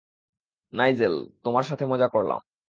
Nigel, 0.73 1.15
তোমার 1.43 1.63
সাথে 1.63 1.85
মজা 1.85 2.07
করলাম। 2.07 2.39